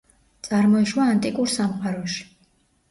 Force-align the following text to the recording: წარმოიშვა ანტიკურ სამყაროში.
წარმოიშვა 0.47 1.05
ანტიკურ 1.11 1.55
სამყაროში. 1.59 2.29